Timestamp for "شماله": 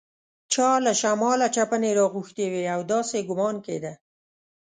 1.01-1.47